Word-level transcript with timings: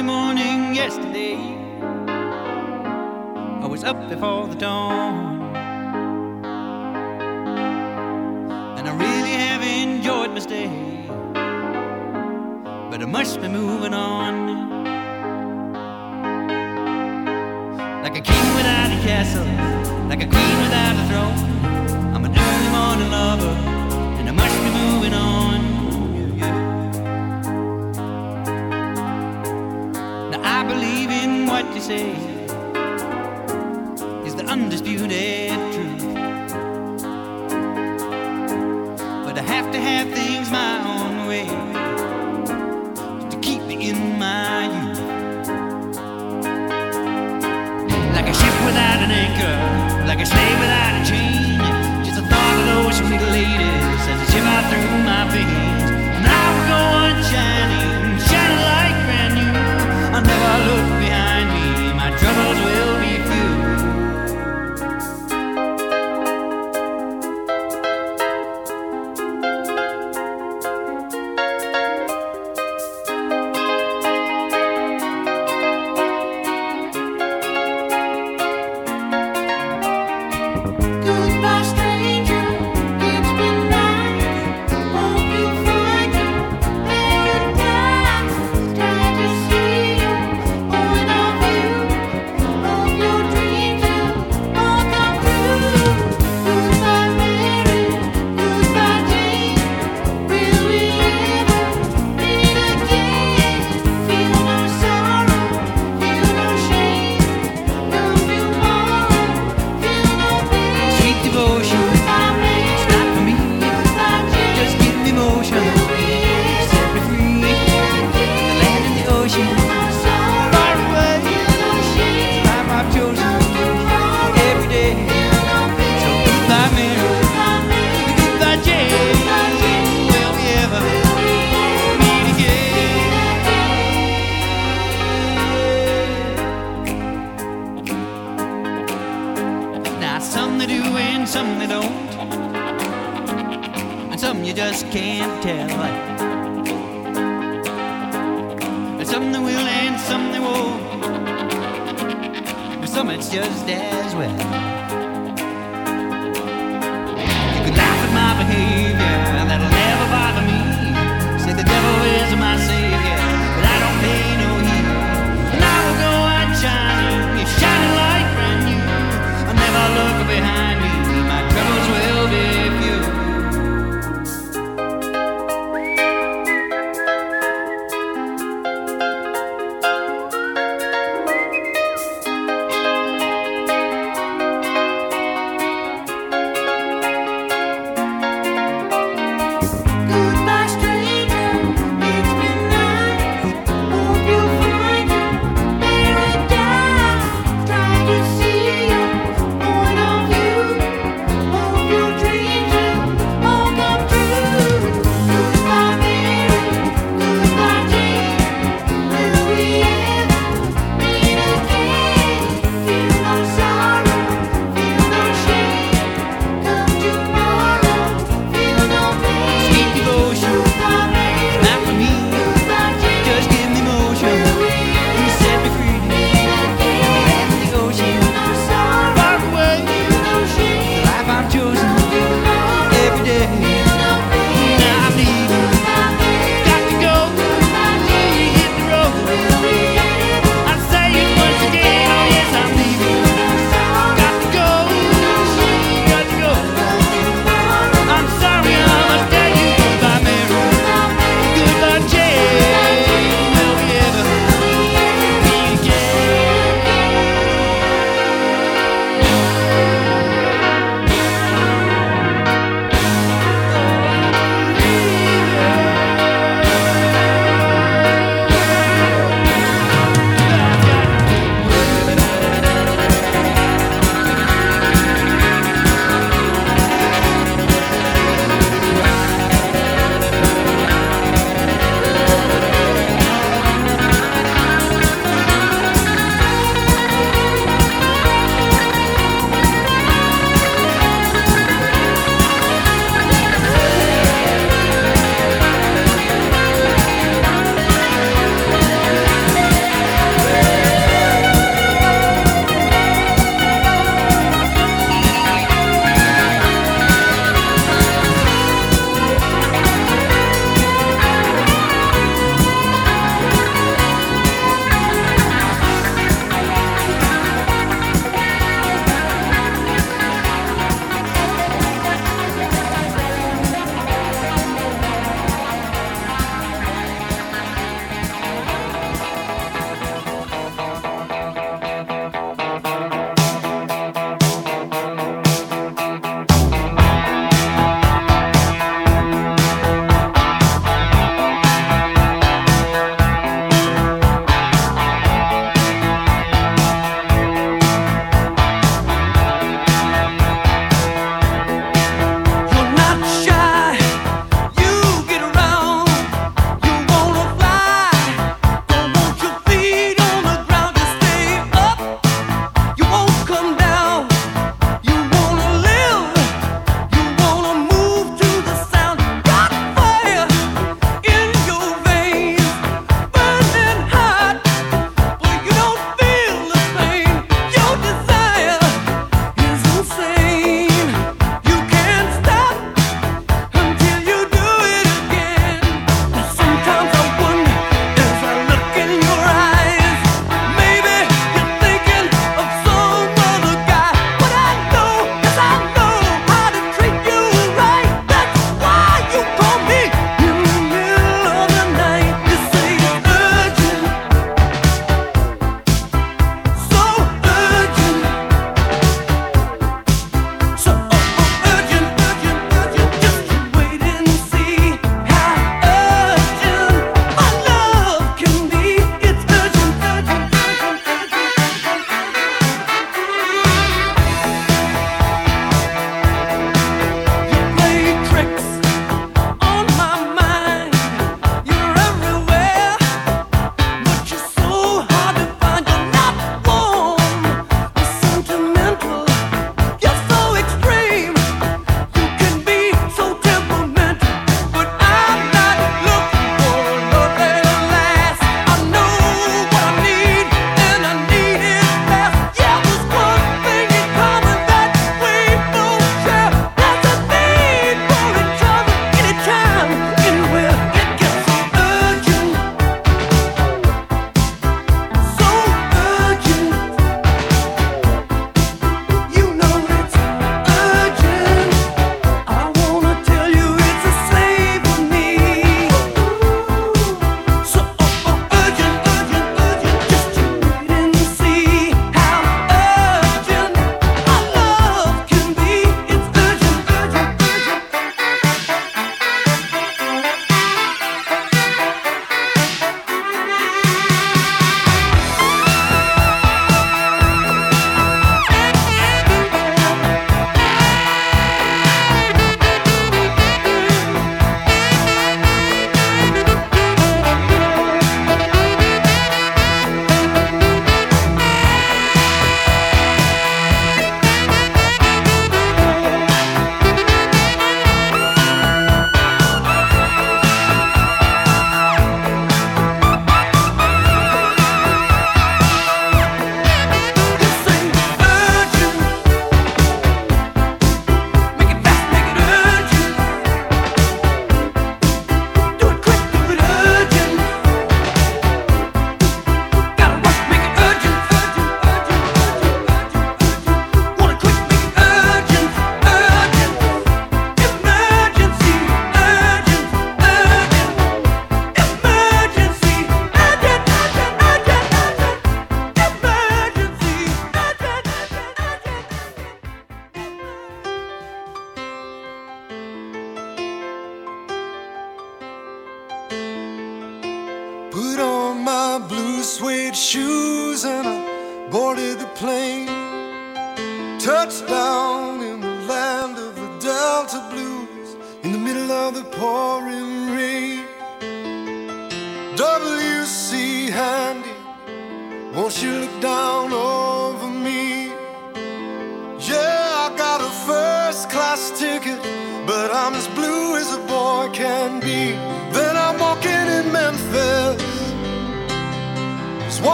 early 0.00 0.06
morning 0.06 0.74
yesterday. 0.74 1.36
I 3.62 3.66
was 3.66 3.84
up 3.84 4.08
before 4.08 4.48
the 4.48 4.54
dawn. 4.54 5.42
And 8.78 8.88
I 8.88 8.92
really 8.96 9.32
have 9.32 9.62
enjoyed 9.62 10.30
my 10.30 10.38
stay. 10.38 10.68
But 12.90 13.02
I 13.02 13.06
must 13.06 13.40
be 13.42 13.48
moving 13.48 13.92
on. 13.92 14.70
Like 18.02 18.16
a 18.16 18.22
king 18.22 18.54
without 18.56 18.90
a 18.90 19.00
castle, 19.06 19.44
like 20.08 20.22
a 20.22 20.26
queen 20.26 20.56
without 20.64 20.96
a 20.96 21.04
throne. 21.10 22.14
I'm 22.14 22.24
an 22.24 22.32
early 22.32 22.70
morning 22.70 23.10
lover, 23.10 23.54
and 24.18 24.28
I 24.28 24.32
must 24.32 24.56
be 24.64 24.70
moving 24.70 25.14
on. 25.14 25.69
Believe 30.74 31.10
in 31.10 31.46
what 31.46 31.64
you 31.74 31.80
say 31.80 32.10
is 34.26 34.34
the 34.36 34.44
undisputed 34.54 35.50
truth. 35.74 36.04
But 39.24 39.34
I 39.42 39.44
have 39.54 39.66
to 39.74 39.80
have 39.88 40.06
things 40.18 40.46
my 40.50 40.74
own 40.94 41.14
way 41.30 41.46
to 43.32 43.36
keep 43.46 43.62
me 43.70 43.76
in 43.90 43.98
my 44.24 44.58
youth. 44.74 45.00
Like 48.16 48.28
a 48.32 48.34
ship 48.40 48.56
without 48.68 49.00
an 49.06 49.12
anchor, 49.24 49.56
like 50.10 50.20
a 50.20 50.26
slave 50.32 50.58
without 50.64 50.94
a 51.00 51.02
chain. 51.10 51.58
Just 52.04 52.16
the 52.20 52.26
thought 52.30 52.56
of 52.60 52.64
those 52.70 52.96
sweet 53.00 53.24
ladies 53.38 54.02
as 54.10 54.16
they 54.20 54.28
shiver 54.32 54.60
through 54.70 55.02
my 55.10 55.22
veins. 55.34 55.88
And 56.16 56.24
I 56.38 56.42
will 56.52 56.66
go 56.72 56.80
on 57.02 57.14
shining, 57.30 57.30
shining 57.32 57.79
never 60.22 60.64
look 60.66 60.89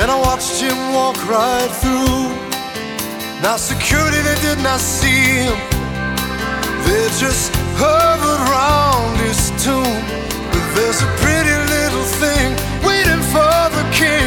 and 0.00 0.10
I 0.10 0.18
watched 0.18 0.60
him 0.60 0.76
walk 0.92 1.16
right 1.28 1.70
through. 1.82 2.34
Now 3.42 3.56
security 3.56 4.20
they 4.22 4.38
did 4.40 4.58
not 4.62 4.80
see 4.80 5.44
him, 5.46 5.56
they 6.86 7.04
just 7.22 7.52
hovered 7.78 8.42
round 8.50 9.16
his 9.20 9.52
tomb. 9.62 10.00
But 10.50 10.64
there's 10.74 11.00
a 11.02 11.10
pretty 11.22 11.56
little 11.74 12.06
thing 12.20 12.48
waiting 12.82 13.22
for 13.34 13.56
the 13.76 13.84
king 13.92 14.26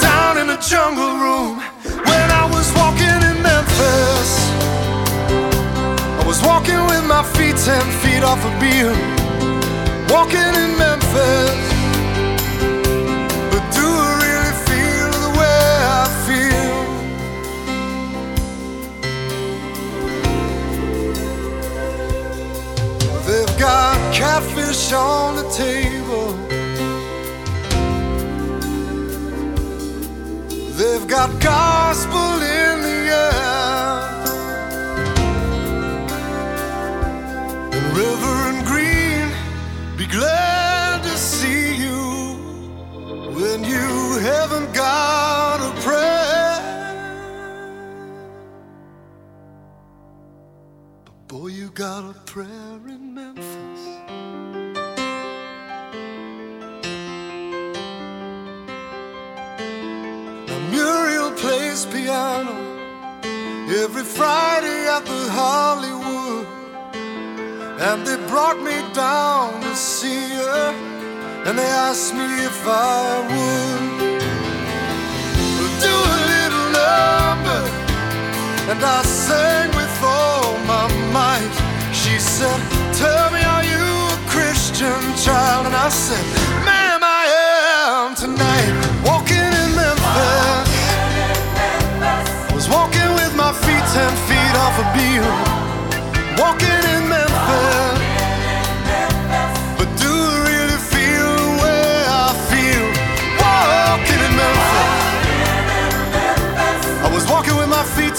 down 0.00 0.38
in 0.38 0.46
the 0.48 0.60
jungle 0.60 1.14
room. 1.24 1.62
When 2.08 2.28
I 2.42 2.44
was 2.52 2.66
walking 2.76 3.18
in 3.30 3.36
Memphis. 3.42 4.30
I 6.20 6.24
was 6.26 6.42
walking 6.42 6.80
with 6.90 7.04
my 7.06 7.22
feet 7.34 7.56
ten 7.56 7.84
feet 8.02 8.22
off 8.22 8.44
a 8.44 8.52
beam, 8.60 8.92
walking 10.12 10.52
in 10.62 10.70
Memphis. 10.76 11.77
Catfish 24.38 24.92
on 24.92 25.34
the 25.34 25.48
table. 25.50 26.32
They've 30.78 31.08
got 31.08 31.28
gospel 31.42 32.34
in 32.60 32.82
the 32.86 32.98
air. 33.26 34.02
And 37.74 37.86
Reverend 37.98 38.60
Green, 38.66 39.26
be 39.96 40.06
glad 40.06 41.02
to 41.02 41.16
see 41.16 41.74
you 41.84 42.00
when 43.38 43.64
you 43.64 44.18
haven't 44.20 44.72
got 44.72 45.58
a 45.60 45.72
prayer. 45.82 46.60
But 51.04 51.26
boy, 51.26 51.48
you 51.48 51.70
got 51.70 52.04
a 52.08 52.14
prayer 52.20 52.80
in 52.86 53.07
Plays 61.78 61.94
piano 61.94 62.56
every 63.84 64.02
Friday 64.02 64.88
at 64.88 65.04
the 65.04 65.30
Hollywood. 65.30 66.46
And 67.80 68.04
they 68.06 68.16
brought 68.26 68.58
me 68.60 68.76
down 68.94 69.60
to 69.60 69.76
see 69.76 70.26
her, 70.42 70.74
and 71.46 71.56
they 71.56 71.70
asked 71.86 72.14
me 72.14 72.26
if 72.50 72.66
I 72.66 73.20
would 73.30 74.18
do 75.86 75.94
a 76.14 76.20
little 76.32 76.66
number. 76.82 77.62
And 78.70 78.80
I 78.82 79.02
sang 79.02 79.70
with 79.76 80.02
all 80.02 80.58
my 80.66 80.86
might. 81.12 81.54
She 81.92 82.18
said, 82.18 82.60
Tell 82.94 83.30
me, 83.30 83.42
are 83.54 83.64
you 83.74 83.86
a 84.16 84.20
Christian 84.26 85.00
child? 85.24 85.66
And 85.66 85.76
I 85.76 85.90
said, 85.90 86.24
Ma'am, 86.64 87.00
I 87.04 87.24
am 87.86 88.14
tonight. 88.16 88.57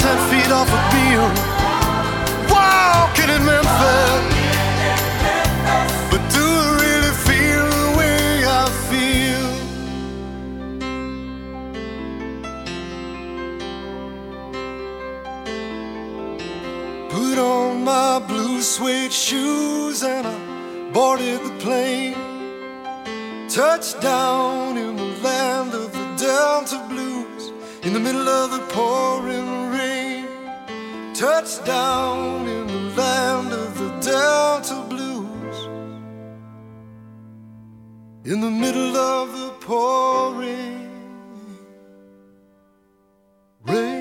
Ten 0.10 0.20
feet 0.30 0.51
off 0.51 0.70
a 0.80 0.82
beam, 0.92 1.22
walking 2.54 3.30
in 3.36 3.42
Memphis. 3.46 4.24
But 6.12 6.24
do 6.36 6.46
I 6.63 6.70
really 6.84 7.13
feel 7.28 7.66
the 7.78 7.89
way 8.00 8.22
I 8.62 8.63
feel? 8.89 9.48
Put 17.16 17.38
on 17.38 17.84
my 17.84 18.13
blue 18.28 18.62
suede 18.62 19.13
shoes 19.13 20.01
and 20.01 20.25
I 20.25 20.38
boarded 20.92 21.39
the 21.48 21.54
plane. 21.63 22.18
Touchdown 23.48 24.78
in 24.78 24.96
the 24.96 25.10
land 25.28 25.72
of 25.75 25.92
the 25.92 26.06
Delta 26.24 26.80
Blues 26.89 27.44
in 27.84 27.94
the 27.94 28.00
middle 28.00 28.28
of 28.28 28.51
the 28.51 28.62
pouring 28.74 29.48
rain. 29.62 29.68
Touchdown 31.19 32.47
in 32.47 32.65
the 32.67 33.01
land 33.01 33.51
of 33.51 33.77
the 33.77 33.89
Delta 33.99 34.81
Blues 34.88 35.65
in 38.23 38.39
the 38.39 38.49
middle 38.49 38.95
of 38.95 39.33
the 39.38 39.49
pouring 39.59 40.89
rain. 43.65 43.99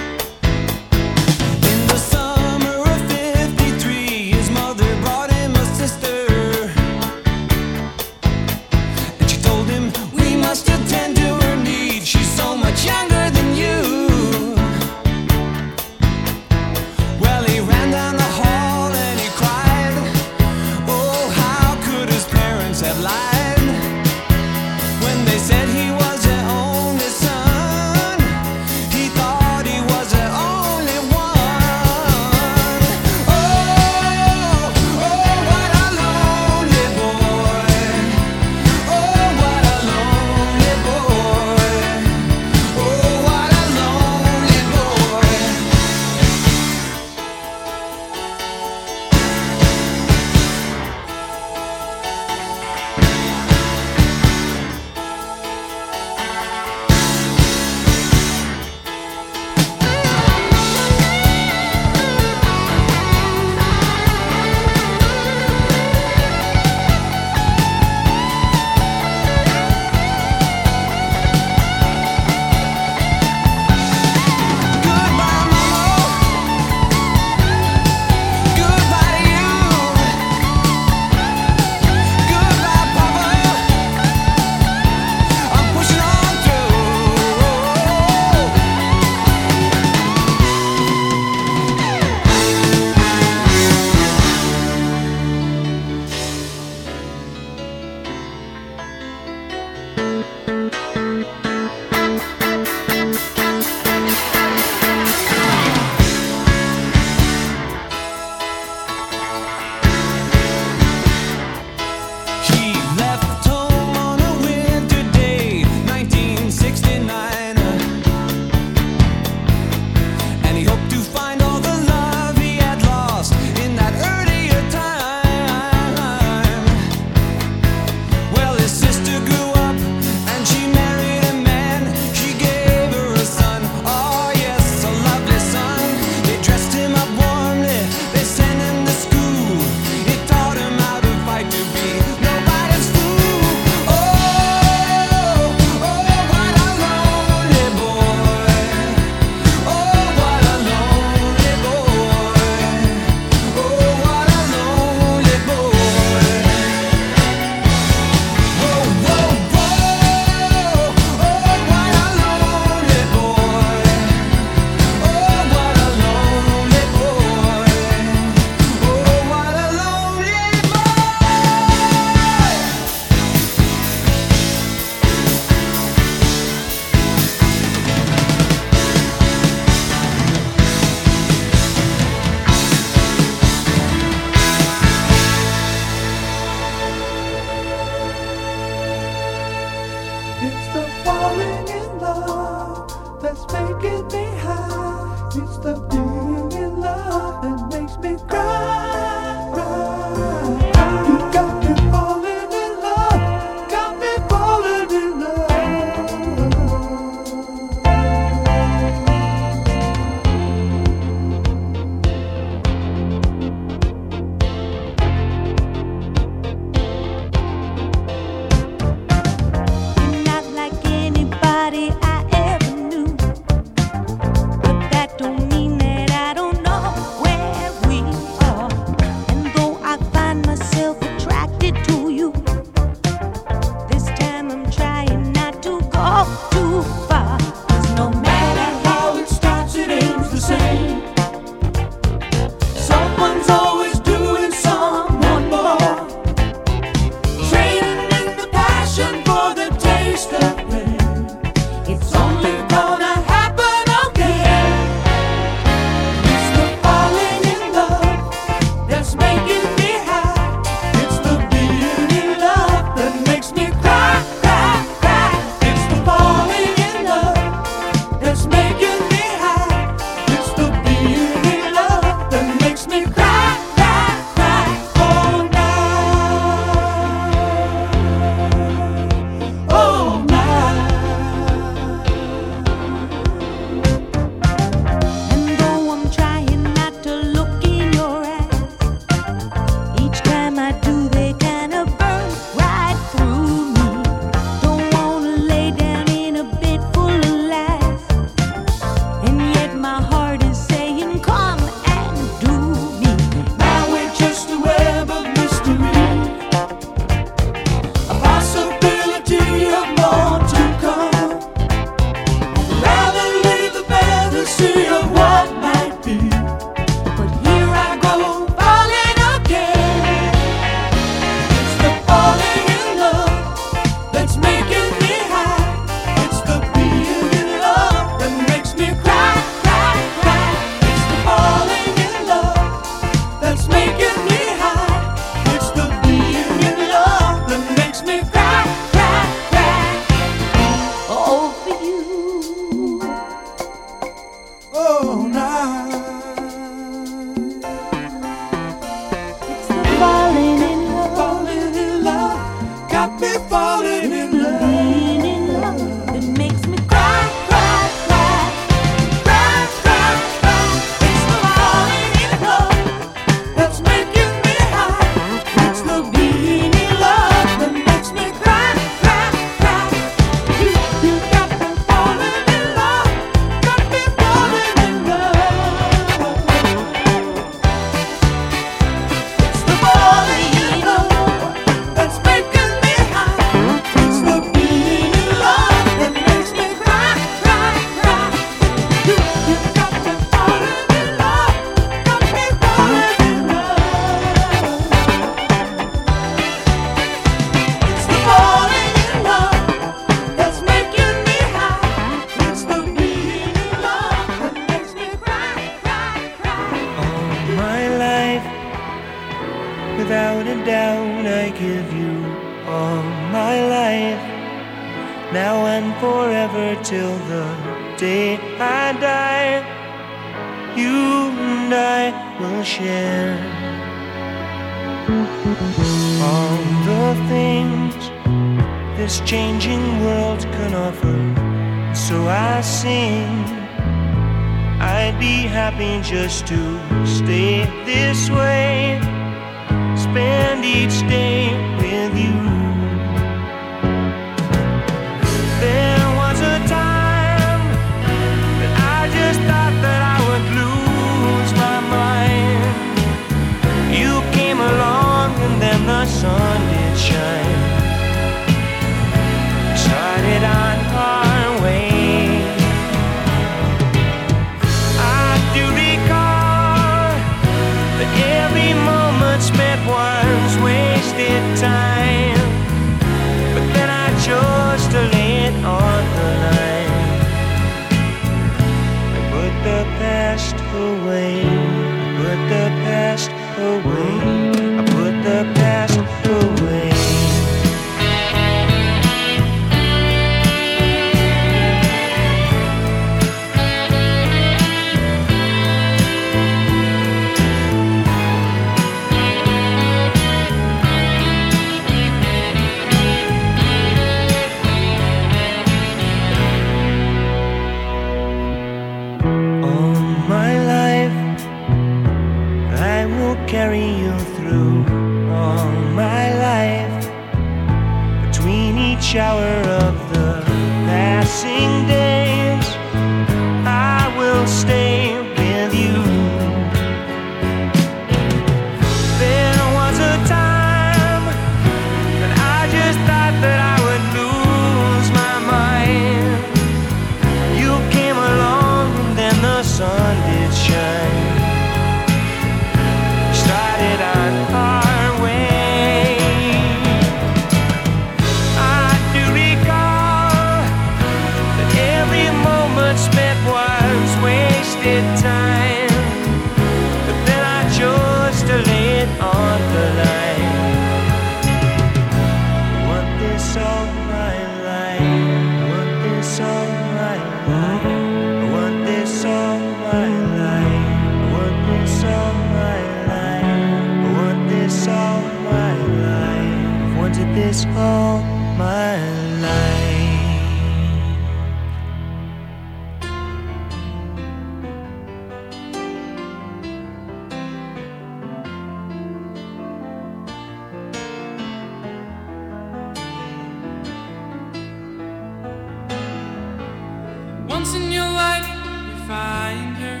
Once 597.62 597.76
in 597.76 597.92
your 597.92 598.10
life, 598.10 598.48
you 598.48 598.96
find 599.06 599.76
her. 599.76 600.00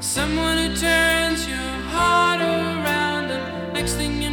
Someone 0.00 0.56
who 0.56 0.74
turns 0.74 1.46
your 1.46 1.58
heart 1.92 2.40
around, 2.40 3.30
and 3.30 3.74
next 3.74 3.96
thing 3.96 4.22
you 4.22 4.23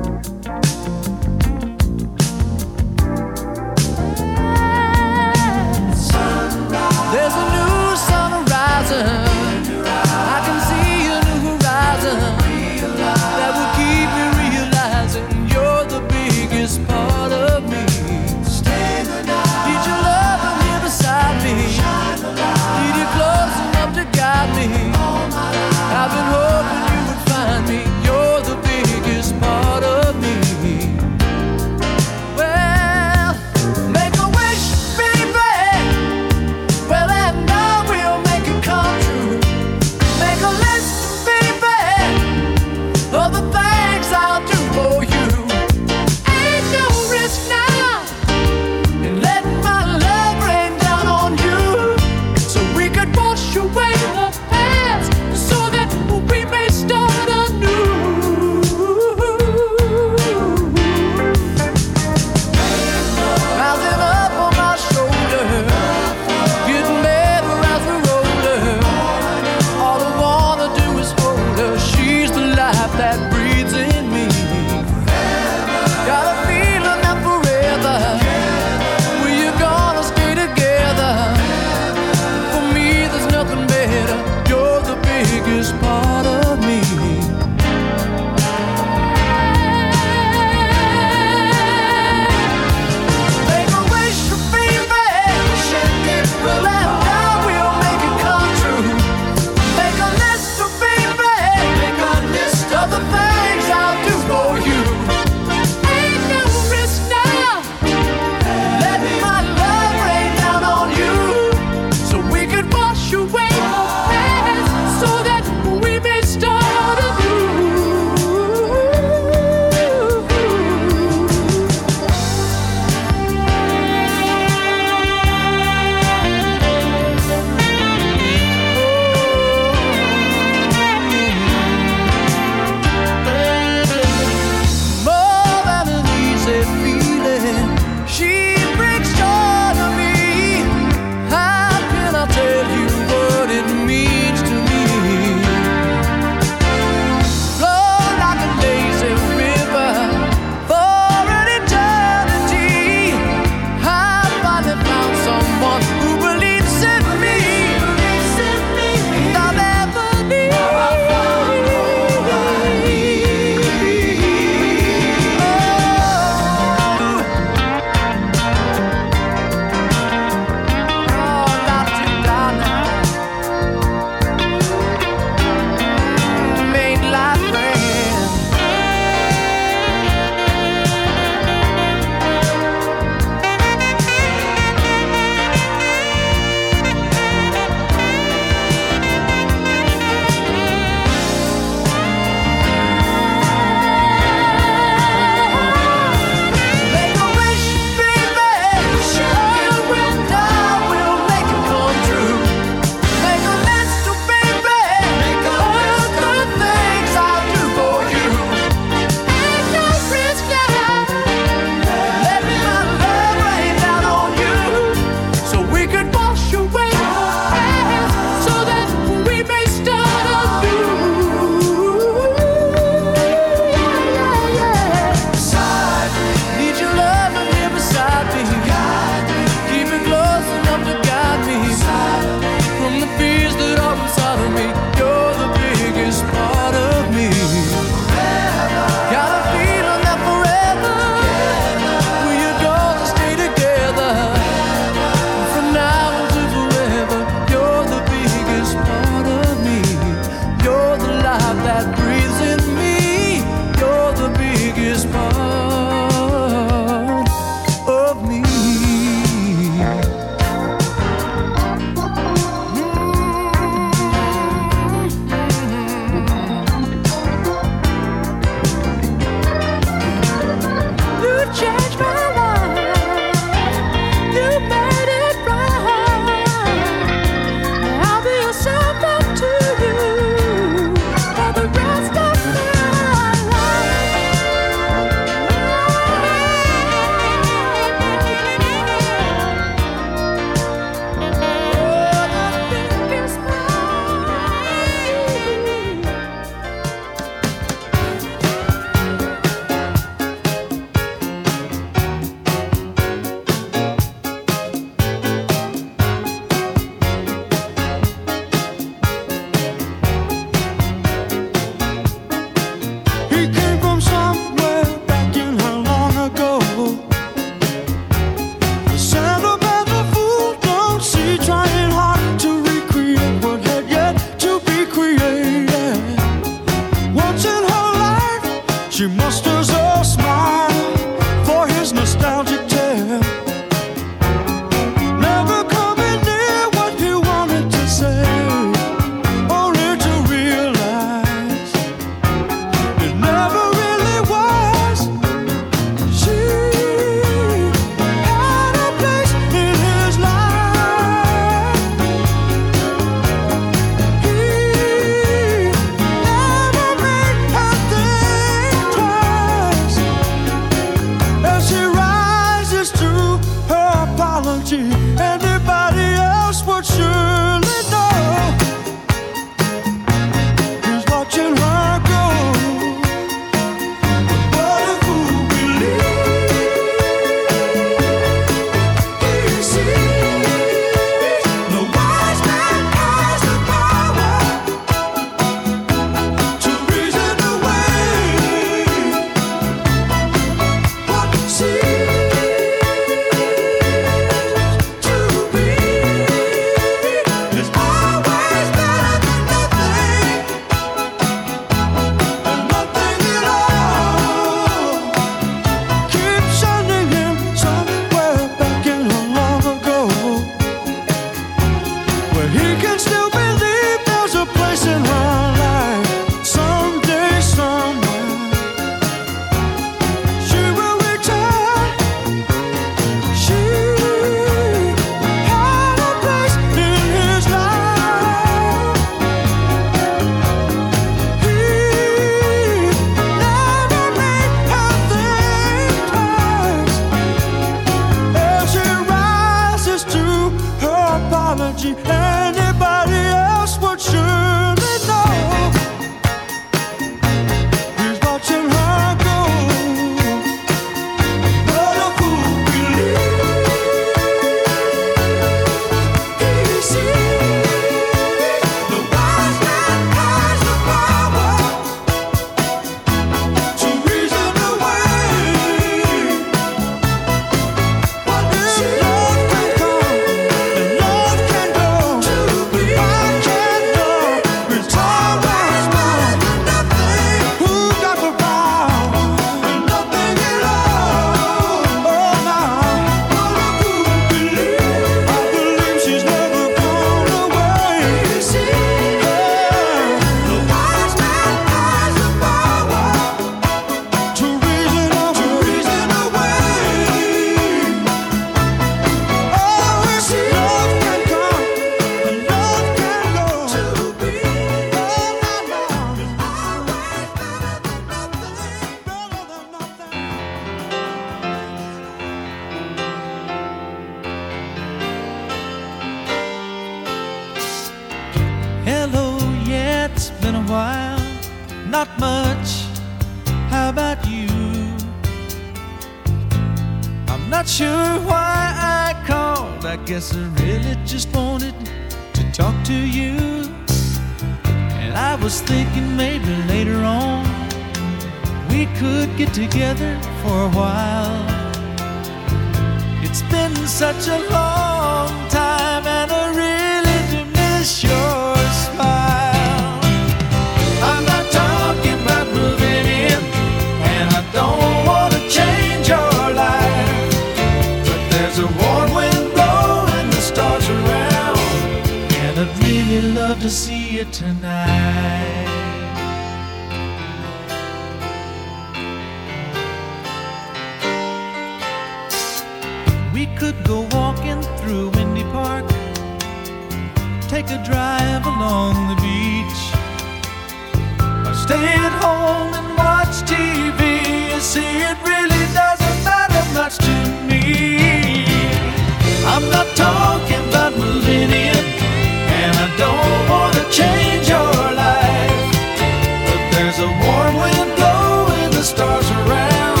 a 597.00 597.08
warm 597.24 597.54
wind 597.56 597.96
blowing 597.96 598.70
the 598.72 598.82
stars 598.82 599.28
around, 599.30 600.00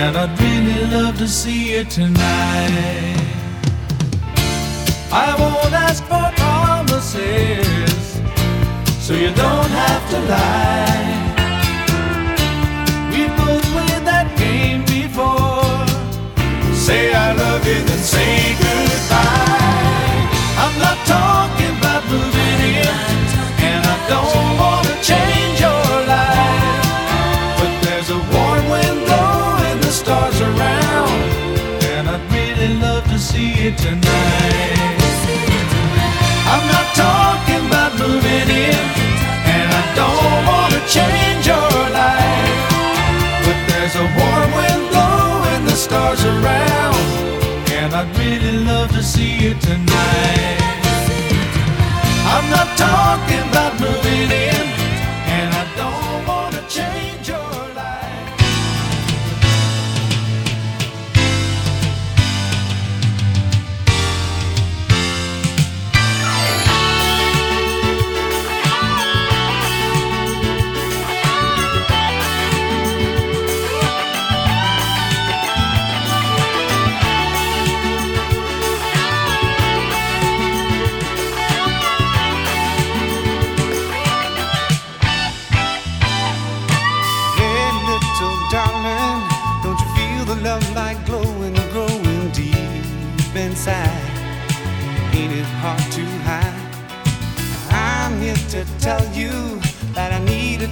and 0.00 0.16
I'd 0.16 0.40
really 0.40 0.84
love 0.96 1.16
to 1.18 1.28
see 1.28 1.76
you 1.76 1.84
tonight. 1.84 3.22
I 5.12 5.34
won't 5.38 5.72
ask 5.72 6.02
for 6.10 6.26
promises, 6.42 8.20
so 8.98 9.12
you 9.14 9.30
don't 9.44 9.72
have 9.84 10.04
to 10.12 10.18
lie. 10.34 11.14
We 13.12 13.22
both 13.38 13.64
played 13.74 14.04
that 14.12 14.28
game 14.36 14.82
before. 14.86 15.86
Say 16.74 17.14
I 17.14 17.32
love 17.32 17.64
you, 17.64 17.80
then 17.88 18.02
say 18.14 18.56
goodbye. 18.62 20.18
I'm 20.62 20.76
not 20.86 20.98
talking 21.06 21.72
about 21.78 22.02
moving 22.10 22.60
in, 22.82 22.96
and 23.70 23.80
I 23.94 23.96
don't 24.12 24.58
wanna 24.58 24.94
change 25.02 25.60
your. 25.60 25.87
tonight. 33.78 34.98
I'm 36.52 36.64
not 36.74 36.86
talking 36.94 37.62
about 37.70 37.92
moving 37.98 38.48
in, 38.68 38.84
and 39.54 39.66
I 39.80 39.82
don't 40.00 40.40
want 40.50 40.70
to 40.76 40.82
change 40.96 41.46
your 41.46 41.74
life. 42.02 42.62
But 43.44 43.58
there's 43.70 43.96
a 44.04 44.06
warm 44.18 44.50
wind 44.58 44.84
blowing 44.92 45.64
the 45.70 45.76
stars 45.76 46.22
around, 46.24 47.02
and 47.78 47.94
I'd 47.94 48.10
really 48.18 48.64
love 48.64 48.90
to 48.92 49.02
see 49.02 49.32
you 49.42 49.54
tonight. 49.54 50.58
I'm 52.34 52.46
not 52.50 52.68
talking 52.76 53.44
about 53.50 53.72
moving 53.80 54.30
in. 54.30 54.67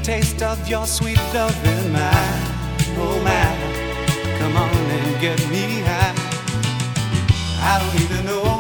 Taste 0.07 0.41
of 0.41 0.69
your 0.69 0.87
sweet 0.87 1.19
love 1.35 1.67
in 1.67 1.91
my, 1.91 2.13
oh 2.97 3.21
my. 3.25 4.39
Come 4.39 4.57
on 4.57 4.71
and 4.71 5.21
get 5.21 5.37
me 5.51 5.81
high. 5.81 6.15
I 7.61 7.81
don't 7.81 8.01
even 8.05 8.25
know 8.25 8.56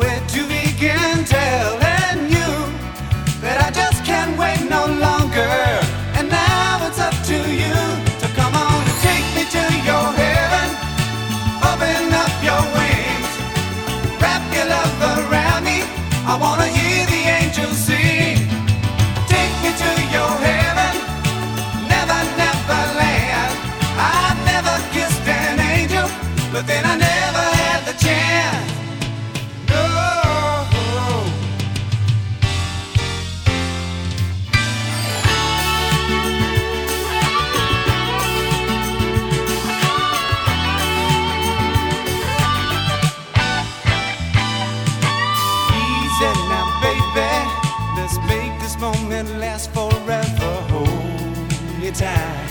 me 51.87 51.93
tight. 51.93 52.49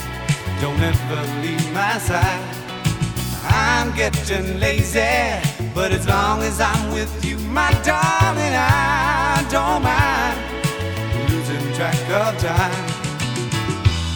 Don't 0.62 0.80
ever 0.80 1.22
leave 1.42 1.74
my 1.74 1.98
side. 1.98 2.56
I'm 3.44 3.94
getting 3.96 4.60
lazy, 4.60 5.00
but 5.74 5.92
as 5.92 6.08
long 6.08 6.42
as 6.42 6.60
I'm 6.62 6.94
with 6.94 7.14
you, 7.26 7.38
my 7.38 7.72
darling, 7.84 8.56
I 8.56 9.46
don't 9.56 9.82
mind 9.84 10.38
losing 11.30 11.74
track 11.74 12.00
of 12.22 12.38
time. 12.40 12.86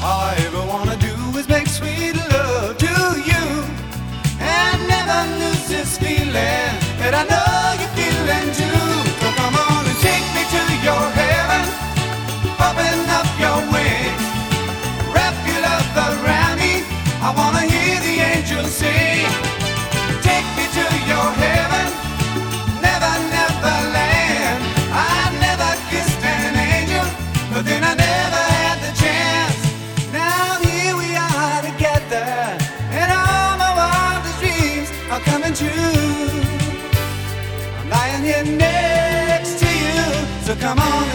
All 0.02 0.22
I 0.32 0.36
ever 0.48 0.64
wanna 0.74 0.98
do 0.98 1.16
is 1.38 1.48
make 1.50 1.68
sweet 1.68 2.16
love 2.32 2.78
to 2.78 2.96
you 3.30 3.46
and 4.40 4.78
never 4.88 5.20
lose 5.42 5.68
this 5.68 5.98
feeling 5.98 6.72
that 7.02 7.14
I 7.22 7.24
know 7.32 7.82
you're 7.82 7.99
I 17.30 17.32
wanna 17.36 17.62
hear 17.62 18.00
the 18.02 18.16
angels 18.34 18.72
sing. 18.72 19.30
Take 20.26 20.48
me 20.58 20.66
to 20.78 20.86
your 21.12 21.30
heaven, 21.44 21.88
never, 22.82 23.14
never 23.38 23.76
land. 23.94 24.60
I 24.90 25.30
never 25.46 25.72
kissed 25.92 26.24
an 26.26 26.56
angel, 26.58 27.06
but 27.54 27.66
then 27.70 27.84
I 27.84 27.94
never 27.94 28.44
had 28.58 28.78
the 28.82 28.94
chance. 29.04 29.62
Now 30.12 30.58
here 30.66 30.96
we 30.98 31.10
are 31.16 31.62
together, 31.70 32.26
and 32.98 33.12
all 33.14 33.54
my 33.62 33.72
wildest 33.78 34.40
dreams 34.42 34.90
are 35.14 35.22
coming 35.30 35.54
true. 35.54 36.42
I'm 37.78 37.90
lying 37.92 38.24
here 38.24 38.44
next 38.44 39.60
to 39.62 39.70
you, 39.84 40.02
so 40.48 40.56
come 40.56 40.80
on 40.80 41.09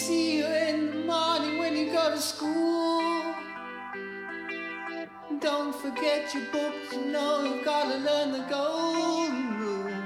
see 0.00 0.38
you 0.38 0.46
in 0.46 0.90
the 0.90 0.96
morning 1.12 1.58
when 1.58 1.76
you 1.76 1.92
go 1.92 2.10
to 2.10 2.18
school. 2.18 3.34
Don't 5.40 5.74
forget 5.74 6.34
your 6.34 6.46
books, 6.52 6.94
you 6.94 7.04
know 7.12 7.44
you've 7.44 7.64
gotta 7.66 7.98
learn 7.98 8.32
the 8.32 8.44
golden 8.48 9.58
rule. 9.60 10.02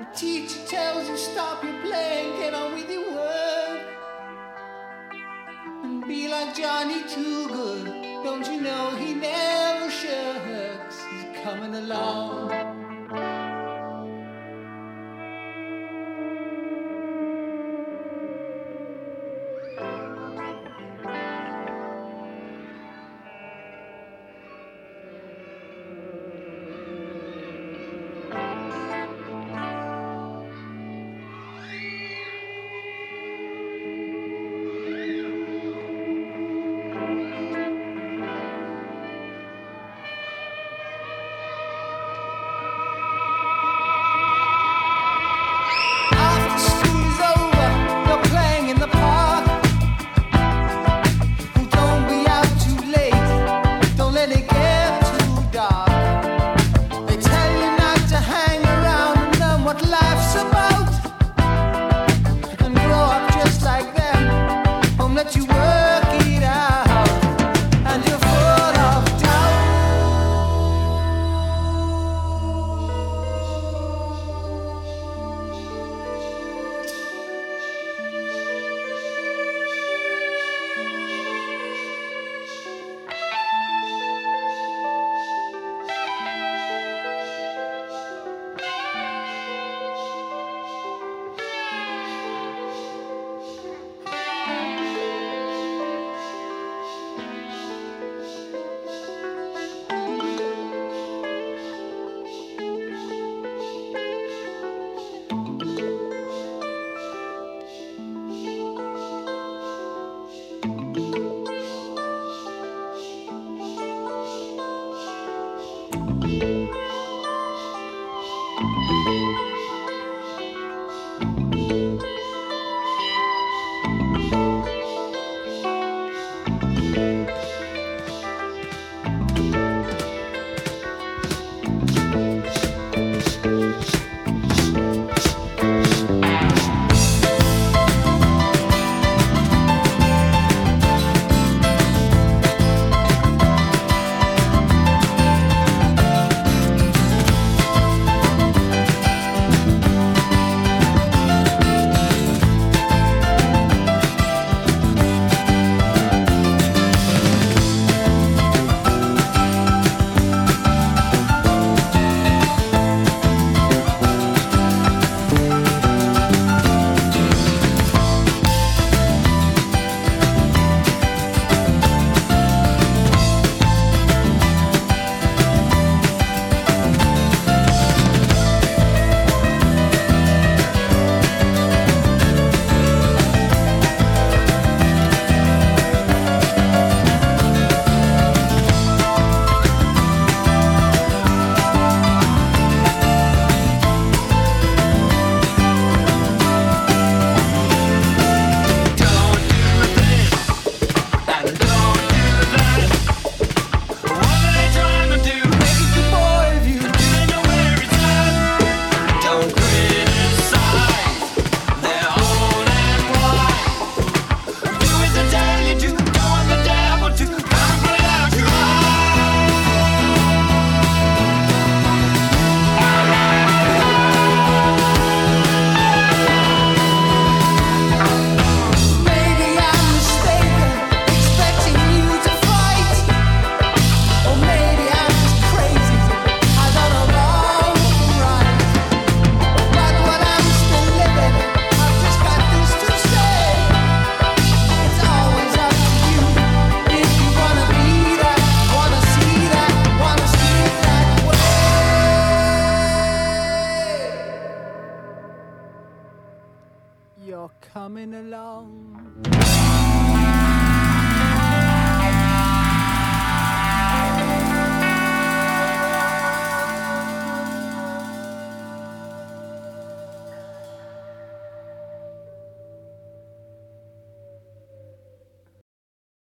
The 0.00 0.06
teacher 0.16 0.60
tells 0.66 1.08
you 1.08 1.16
stop 1.16 1.62
your 1.62 1.80
playing, 1.82 2.40
get 2.40 2.54
on 2.54 2.74
with 2.74 2.90
your 2.90 3.08
work. 3.14 3.82
And 5.84 6.04
be 6.08 6.28
like 6.28 6.56
Johnny 6.56 7.04
Too 7.04 7.46
Good. 7.48 7.86
Don't 8.24 8.46
you 8.50 8.60
know 8.60 8.90
he 8.96 9.14
never 9.14 9.90
shirks? 9.90 10.96
He's 11.12 11.42
coming 11.44 11.74
along. 11.76 12.61